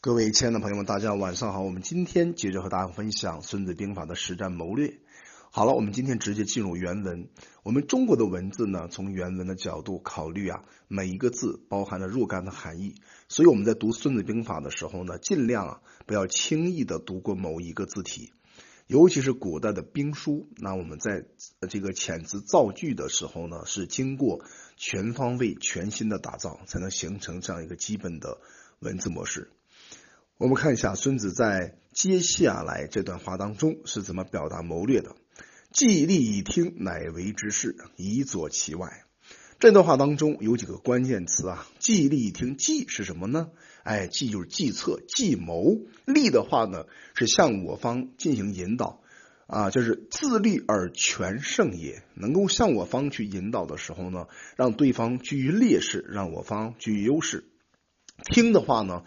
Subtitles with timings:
[0.00, 1.62] 各位亲爱的朋友们，大家晚上好。
[1.62, 5.00] 我们今天接着和大家分享《孙子兵法》的实战谋略。
[5.50, 7.28] 好了，我们今天直接进入原文。
[7.64, 12.94] 我们中国的文字呢，从原文的角度考虑啊，每一个字包含了若干的含义。
[13.28, 18.32] 所以我们在读《孙子兵法》的时候呢，尽量啊不要轻易的读过某一个字体，
[18.86, 20.48] 尤其是古代的兵书。
[20.58, 21.24] 那我们在
[21.68, 24.44] 这个遣词造句的时候呢，是经过
[24.76, 28.38] 全方位、全新的打造，才能形成这样一个基本的
[28.78, 29.50] 文字模式。
[30.38, 35.16] 我们看一下孙子在接下来这段话当中是怎么表达谋略的。
[35.72, 39.04] 既利以听，乃为之事，以佐其外。
[39.58, 41.66] 这段话当中有几个关键词啊？
[41.78, 43.48] 既利以听，计是什么呢？
[43.82, 45.78] 哎，计就是计策、计谋。
[46.04, 49.00] 利的话呢，是向我方进行引导
[49.46, 52.02] 啊，就是自立而全胜也。
[52.12, 57.48] 能够向我方去引导的时候呢，让对方居于劣势，让我方居于优势。
[58.22, 59.02] 听的话呢？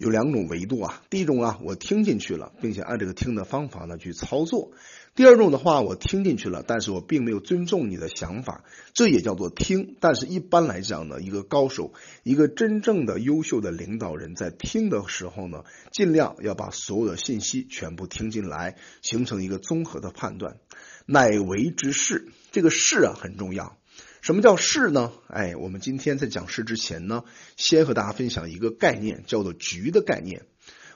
[0.00, 4.72] 有两种维度啊，第一种啊，我听进去了，并且按这个听的方法呢去操作；
[5.14, 9.96] 第二种的话，我听进去了，但是我并没有尊重你的想法，这也叫做听。
[10.00, 11.92] 但是一般来讲呢，一个高手，
[12.22, 20.56] 一个真正的优秀的领导人，在听的时候呢，尽量要把所有的信息全部听进来，形成一个综合的判断。
[21.04, 23.76] 乃为之事，这个事啊很重要。
[24.22, 25.12] 什么叫势呢？
[25.28, 27.24] 哎，我们今天在讲势之前呢，
[27.56, 30.44] 先和大家分享一个概念，叫做局的概念。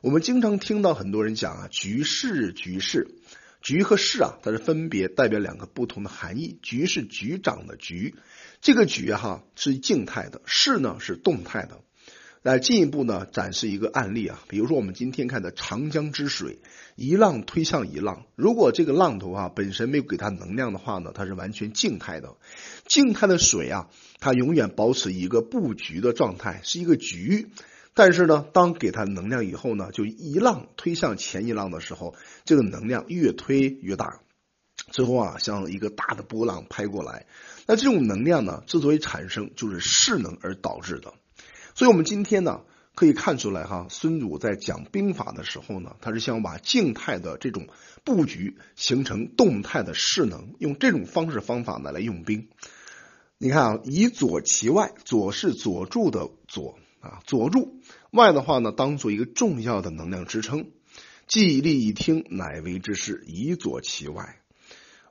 [0.00, 3.14] 我们经常听到很多人讲啊，局势、局势、
[3.60, 6.58] 局和势啊，它是分别代表两个不同的含义。
[6.62, 8.16] 局是局长的局，
[8.60, 11.80] 这个局哈是静态的，势呢是动态的。
[12.42, 16.58] 来进一步呢展示一个案例啊，比如说我们今天看的长江之水，
[16.96, 22.34] 一浪推向一浪，如果这个浪头啊本身没有给它能量的话呢，它是完全静态的。
[22.88, 27.46] 静态的水啊，它永远保持一个布局的状态，是一个局。
[27.94, 34.20] 但是呢，当给它能量以后呢，就一浪推向前一浪的时候，这个能量越推越大，
[34.90, 37.26] 最后啊像一个大的波浪拍过来。
[37.68, 41.14] 那这种能量呢，之所以产生，就是势能而导致的。
[41.74, 42.62] 所以，我们今天呢，
[42.94, 47.68] 可以看出来哈，孙祖在讲兵法的时候呢，他是想把静态的这种
[48.04, 52.48] 布局形成动态的势能，用这种方式方法呢来用兵。
[53.38, 60.70] 你看啊，以左其外，左是佐助的左啊，佐助外的话呢，当做一个重要的能量支撑。
[61.26, 64.41] 既立以听，乃为之事，以左其外。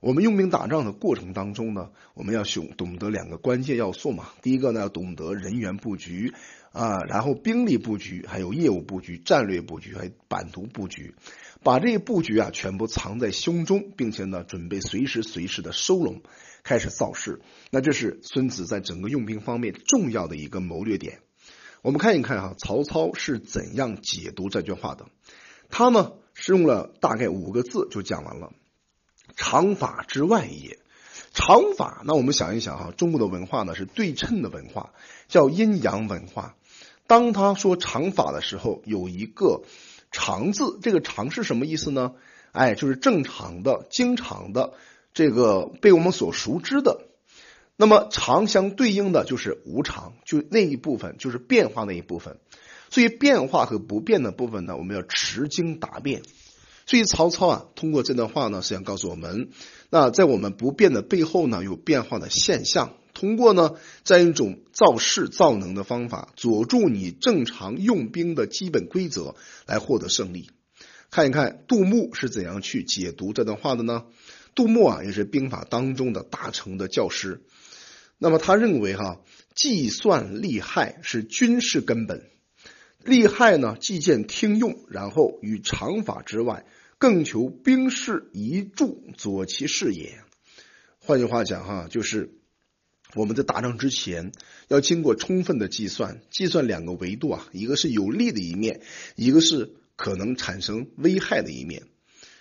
[0.00, 4.30] 我们用兵打仗的过程当中呢，我们要懂懂得两个关键要素嘛。
[4.40, 6.32] 第一个呢，要懂得人员布局
[6.72, 11.14] 啊，然后兵力布局，还有业务布局、战略布局，还有版图布局，
[11.62, 16.22] 把这些布局啊全部藏在胸中，并且呢，准备随时随时的收拢，
[16.62, 17.42] 开始造势。
[17.70, 21.20] 那这是孙子在整个用兵方面重要的一个谋略点。
[21.82, 25.04] 我们看一看哈，曹操是怎样解读这句话的？
[25.68, 28.54] 他呢是用了大概五个字就讲完了。
[29.36, 30.78] 常法之外也，
[31.32, 32.02] 常法。
[32.04, 34.92] 那我们想一想哈，中国的文化呢是对称的文化，
[35.28, 36.56] 叫阴阳文化。
[37.06, 39.62] 当他说常法的时候，有一个
[40.12, 42.12] 常字，这个常是什么意思呢？
[42.52, 44.74] 哎，就是正常的、经常的，
[45.12, 47.06] 这个被我们所熟知的。
[47.76, 52.38] 那么常相对应的就是无常，就那一部分，就是变化那一部分。
[52.90, 56.22] 所以变化和不变的部分呢，我们要持经达变。
[56.90, 59.50] 所以曹操啊，通过这段话呢，是想告诉我们，
[59.90, 62.96] 那在我们不变的背后呢，有变化的现象。
[63.14, 69.36] 通过呢这样一种造势造能的方法，佐助你正常用兵的基本规则，
[69.66, 70.50] 来获得胜利。
[71.10, 74.06] 看一看杜牧是怎样去解读这段话的呢？
[74.56, 77.44] 杜牧啊，也是兵法当中的大成的教师。
[78.18, 79.20] 那么他认为哈，
[79.54, 82.24] 计算利害是军事根本，
[83.04, 86.66] 利害呢，计见听用，然后与常法之外。
[87.00, 90.20] 更求兵势一助，佐其势也。
[90.98, 92.34] 换句话讲，哈，就是
[93.14, 94.32] 我们在打仗之前
[94.68, 98.82] 要经过充分的计算，计算两个维度啊，一个是有利的一面，
[99.16, 101.84] 一个是可能产生危害的一面。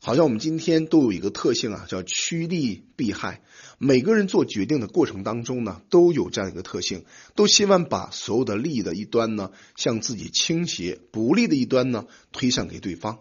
[0.00, 3.44] 好像我们今天都有一个特性啊，叫趋利避害。
[3.78, 7.04] 每个人做决定的过程当中呢，都有这样一个特性，
[7.36, 13.20] 都希望把所有的利的一端呢向自己倾斜，不利的一端呢推向给对方。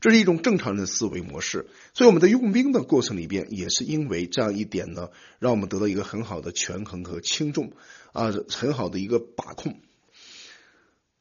[0.00, 5.10] 这是一种正常人的思维模式，所以我们在用兵的过程里边，也是因为这样一点呢，
[5.40, 7.72] 让我们得到一个很好的权衡和轻重
[8.12, 9.80] 啊，很好的一个把控。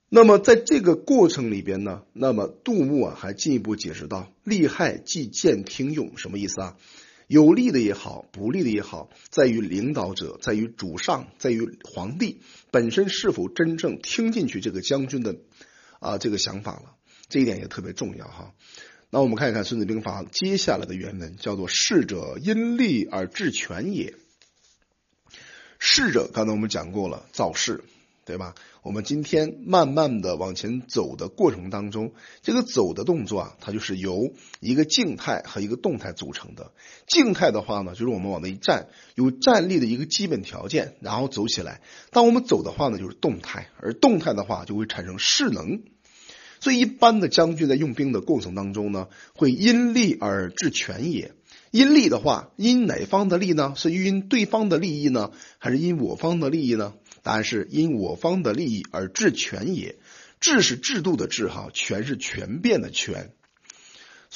[0.10, 6.78] 那么在这个过程里边呢，那么杜牧啊还进一步解释到：利害既见听用，什么意思啊？
[7.28, 12.42] 有利的也好，不利的也好，在于领导者，在于主上，在于皇帝
[12.72, 15.36] 本身是否真正听进去这个将军的。
[16.00, 16.94] 啊这个想法了，
[17.30, 18.54] 这一点也特别重要哈。
[19.10, 24.16] 那我们看一看《孙子兵法》接下来的原文，叫做“士者，因利而治权也”。
[25.80, 27.84] 士者，刚才我们讲过了，造势。
[28.26, 28.56] 对吧？
[28.82, 36.74] 我们今天慢慢的往前走的过程当中，这个走的动作啊，它就是由一个静态和一个动态组成的。
[37.08, 41.80] 静态的话呢，就是我们往那一站，有站立的一个基本条件，然后走起来。
[42.12, 45.84] 当我们走的话呢，就是动态，而动态的话就会产生势能。
[46.60, 51.34] 所以，一般的将军在用兵的过程当中呢，会因利而治权也。
[51.72, 53.74] 因利的话，因哪方的利呢？
[53.76, 56.94] 是因对方的利益呢，还是因我方的利益呢？
[57.24, 59.96] 答案是因我方的利益而治权也，
[60.40, 63.32] 治是制度的治哈，权是权变的权。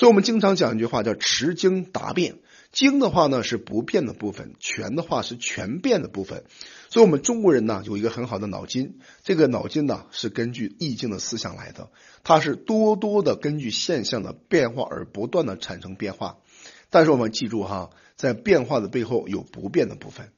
[0.01, 2.39] 所以我们经常讲一句话叫持经达变，
[2.71, 6.43] 经的话呢是不变的部分，权的话是权变的部分。
[6.89, 11.91] 所以我们中国人呢有一个很好的脑筋，这个脑筋呢是根据易经的思想来的，
[12.23, 16.37] 它是多多的根据现象的变化而不断的产生变化。
[16.89, 20.31] 但是我们记住哈，在变化的背后有不变的部分，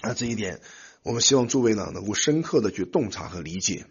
[0.00, 0.60] 啊这一点。
[1.02, 3.86] 我们希望诸位呢能够深刻的去洞察和理解。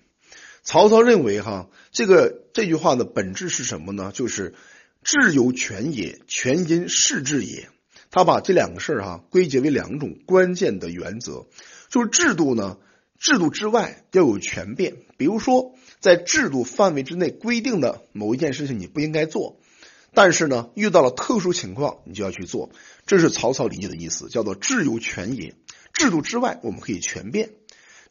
[0.63, 4.11] 曹操认为哈，这个这句话的本质是什么呢？
[4.13, 4.55] 就是
[5.05, 7.69] 治由权也，权因是治也。
[8.09, 11.45] 他把这两个事儿哈归结为两种关键的原则，
[11.89, 12.79] 就是制度呢，
[13.19, 14.95] 制度之外要有权变。
[15.15, 19.59] 比如说，在制度范围之内规定的某一件事情你不应该做，
[20.15, 22.71] 但是呢遇到了特殊情况你就要去做，
[23.05, 25.53] 这是曹操理解的意思，叫做治由权也。
[25.93, 27.51] 制度之外，我们可以权变，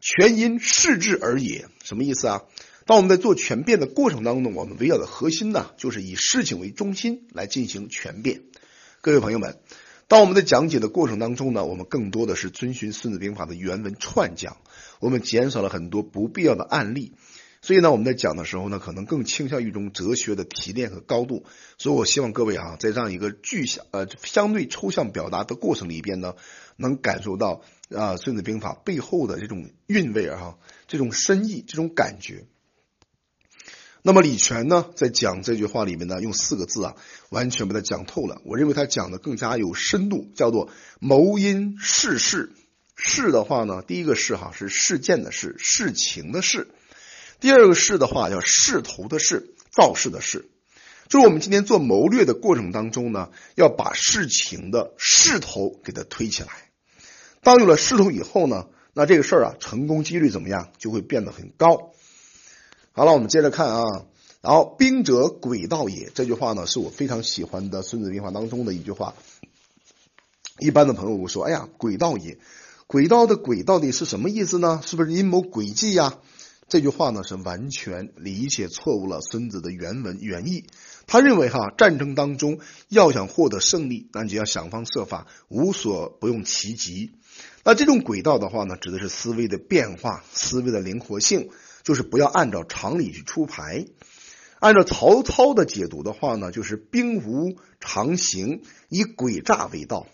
[0.00, 1.66] 权因是治而也。
[1.82, 2.42] 什么意思啊？
[2.86, 8.42] 当我们在做权变的过程当中，我们围绕的核心呢，就是以事情为中心来进行权变。
[9.00, 9.58] 各位朋友们，
[10.06, 14.58] 当我们在讲解的过程当中呢，我们更多的是遵循《孙子兵法》的原文串讲，
[15.00, 17.14] 我们减少了很多不必要的案例。
[17.62, 21.46] 所以呢，我们在讲的时候呢，可能更倾向于一种哲学的提炼和高度。
[21.78, 26.34] 所以我希望各位啊，在这样一个具象呃相对抽象表达的过程里边呢，
[26.76, 32.44] 能感受到啊《孙子兵法》背后的这种韵味啊，这种深意，这种感觉。
[34.06, 36.94] 那么李全呢，在讲这句话里面呢，用四个字啊，
[37.30, 38.42] 完全把它讲透了。
[38.44, 40.68] 我认为他讲的更加有深度，叫做
[41.00, 42.52] 谋因事事。
[42.96, 46.68] 事的话呢，第一个事哈是事件的事，事情的事。
[47.40, 50.50] 第二个势的话叫势头的势，造势的势，
[51.08, 56.50] 就是我们今天做谋略的过程当中呢，要把事情的势头给它推起来。
[57.40, 61.93] 当有了势头以后呢，那这个事儿啊，成功几率怎么样，就会变得很高。
[62.96, 63.82] 好了，我们接着看啊，
[64.40, 69.16] 然后兵者诡道也，这句话呢是我非常喜欢的《孙子兵法》当中的一句话。
[70.60, 72.38] 一般的朋友会说，哎呀，诡道也，
[72.86, 74.80] 诡道的诡到底是什么意思呢？
[74.86, 76.20] 是不是阴谋诡计呀？
[76.68, 80.62] 这句话呢是完全理解错误了孙子的原文原意。
[81.08, 87.10] 他认为哈战争当中要想获得胜利，那就要想方设法，无所不用其极。
[87.64, 91.50] 那这种轨道的话呢，指的是思维的变化、思维的灵活性，
[91.84, 93.84] 就是不要按照常理去出牌。
[94.58, 100.08] 按照曹操的解读的话呢，就是兵无常形，以诡诈为道，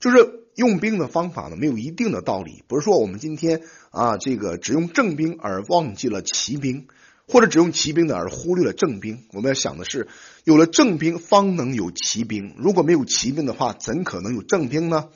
[0.00, 0.44] 就是。
[0.58, 2.64] 用兵的方法呢，没有一定的道理。
[2.66, 6.88] 不是说我们今天啊，这个只用正兵而忘记了骑兵，
[7.28, 9.22] 或者只用骑兵的而忽略了正兵。
[9.30, 10.08] 我们要想的是，
[10.42, 15.10] 有了正兵方能有骑兵，如果没有骑兵的话，怎可能有正兵呢？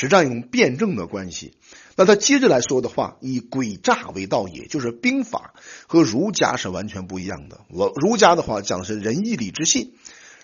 [0.00, 1.54] 是这样一种辩证的关系。
[1.96, 5.54] 那他接着来说的话，以诡诈为道也，就是兵法
[5.86, 7.60] 和儒家是完全不一样的。
[7.70, 9.94] 我儒家的话讲是仁义礼智信。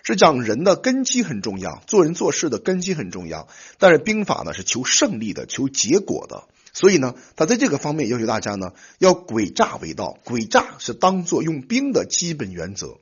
[0.07, 3.47] 是讲人的根基很重要，做人做事的根基很重要。
[3.79, 6.43] 但是兵法呢是求胜利的，求结果的。
[6.73, 12.99] 所以呢，他在这个方面要求大家呢要诡诈为道，诡诈是当做用兵的基本原则。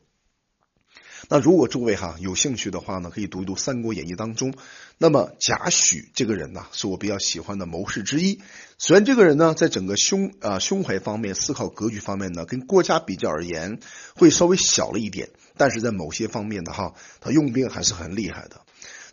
[1.29, 4.53] 那如果诸位哈有兴趣的话呢，可以读一读《三国演义》当中。
[4.97, 8.41] 那么贾诩这个人呢，是我比较喜欢的谋士之一。
[8.77, 13.79] 虽然这个人呢，在整个胸啊胸怀方面、思考格局方面呢，跟郭嘉比较而言
[14.15, 15.29] 会稍微小了一点。
[15.55, 18.61] 但是在某些方面的哈，他用兵还是很厉害的。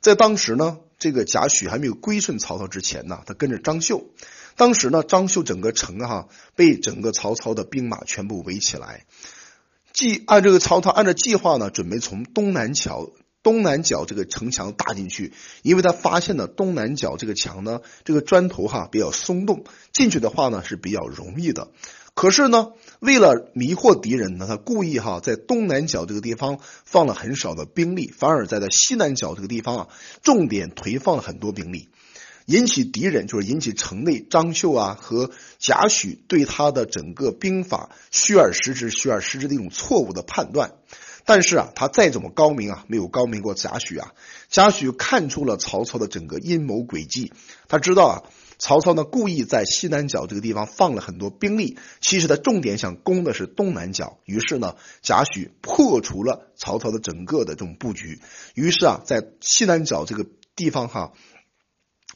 [0.01, 4.11] 在当时呢，这个贾诩还没有归顺曹操之前呢，他跟着张绣。
[4.57, 9.05] 当时呢，张绣整个城哈被整个曹操的兵马全部围起来，
[9.93, 13.11] 计按这个曹操按照计划呢，准备从东南角
[13.43, 15.33] 东南角这个城墙打进去，
[15.63, 21.69] 因为他发现了东南角这个墙呢，这个砖头哈比较松动，进去的话呢是比较容易的。
[22.13, 29.89] 可是呢，为了迷惑敌人呢，他故意哈在东南角这个地方放了很少的兵力，反而在在西南角这个地方啊，
[30.23, 31.89] 重点颓放了很多兵力。
[32.47, 40.73] 引起敌人，就是引起城内张绣啊和贾诩对他的整个兵法虚而实之、虚而实之的一种错误的判断。
[41.27, 44.13] 但是啊，他再怎么高明啊，没有高明过贾诩啊。
[44.49, 47.33] 贾诩看出了曹操的整个阴谋诡计，
[47.69, 48.23] 他知道啊，
[48.59, 54.19] 曹操呢故意在西南角这个地方放了很多兵力，其实他重点想攻的是东南角。
[54.25, 58.21] 于是呢，贾诩破除了曹操的整个的这种布局，
[58.55, 61.13] 于是啊，在西南角这个地方哈。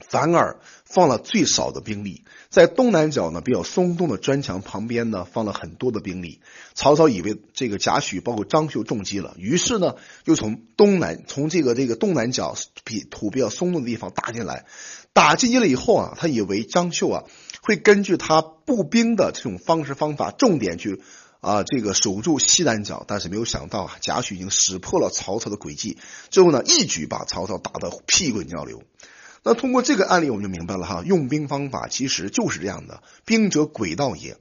[0.01, 6.41] 反而放了最少的兵力，在东南角呢比较松动的砖墙旁边呢放了很多的兵力。
[6.75, 14.67] 曹操以为这个贾诩包括张绣中计了，于是呢又从东南从这个这个东南角比土比较松动的地方打进来。
[15.13, 17.23] 打进去了以后啊，他以为张绣啊
[17.63, 21.01] 会根据他步兵的这种方式方法，重点去
[21.41, 25.99] 啊这个守住西南角，但是没有想到啊贾诩已经识破了曹操的诡计，
[26.31, 28.83] 最后呢一举把曹操打得屁滚尿流。
[29.45, 34.39] 那通过这个案例，我们就明白了哈，用兵方法其实就是这样的，兵者诡道也。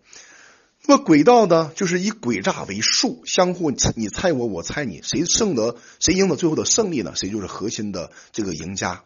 [0.86, 7.13] 那么诡道呢，就是以诡诈为术，相互你猜我，我猜你，谁胜得，谁赢得最后的胜利呢？
[7.15, 9.03] 谁就是核心的这个赢家。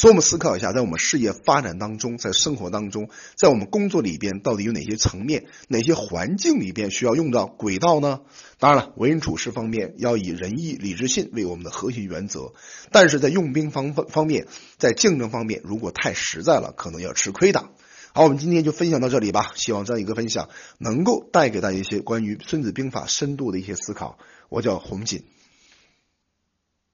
[0.00, 8.20] 所以我们思考一下，在我们事业发展当中，在生活当中，在我们工作里边，到底有哪些层面、哪些环境里边需要用到轨道呢？
[8.58, 12.54] 当然了，为人处事方面要以仁义礼智信为我们的核心原则，
[12.90, 14.46] 但是在用兵方方面，
[14.78, 17.68] 在竞争方面，如果太实在了，可能要吃亏的。
[18.14, 19.52] 好，我们今天就分享到这里吧。
[19.54, 24.16] 希望这样一个分享能够带给大家一些关于《孙子兵法》深度的一些思考。
[24.48, 25.24] 我叫洪锦。